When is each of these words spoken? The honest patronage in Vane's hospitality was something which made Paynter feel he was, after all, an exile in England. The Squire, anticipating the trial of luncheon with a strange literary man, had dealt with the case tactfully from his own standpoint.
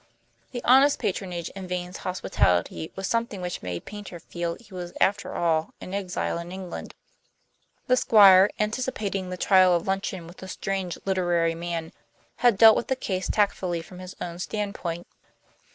The 0.51 0.63
honest 0.63 0.97
patronage 0.97 1.49
in 1.49 1.67
Vane's 1.67 1.97
hospitality 1.97 2.91
was 2.95 3.05
something 3.07 3.39
which 3.39 3.61
made 3.61 3.85
Paynter 3.85 4.19
feel 4.19 4.55
he 4.55 4.73
was, 4.73 4.93
after 4.99 5.35
all, 5.35 5.75
an 5.79 5.93
exile 5.93 6.39
in 6.39 6.51
England. 6.51 6.95
The 7.85 7.95
Squire, 7.95 8.49
anticipating 8.59 9.29
the 9.29 9.37
trial 9.37 9.75
of 9.75 9.85
luncheon 9.85 10.25
with 10.25 10.41
a 10.41 10.47
strange 10.47 10.97
literary 11.05 11.53
man, 11.53 11.93
had 12.37 12.57
dealt 12.57 12.77
with 12.77 12.87
the 12.87 12.95
case 12.95 13.29
tactfully 13.29 13.83
from 13.83 13.99
his 13.99 14.15
own 14.19 14.39
standpoint. 14.39 15.05